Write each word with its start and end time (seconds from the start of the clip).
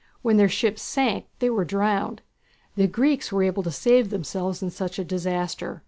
When 0.23 0.37
their 0.37 0.49
ships 0.49 0.81
sank 0.81 1.27
they 1.37 1.51
were 1.51 1.63
drowned. 1.63 2.23
The 2.75 2.87
Greeks 2.87 3.31
were 3.31 3.43
able 3.43 3.61
to 3.61 3.69
save 3.69 4.09
themselves 4.09 4.63
in 4.63 4.71
such 4.71 4.97
a 4.97 5.03
disaster. 5.05 5.79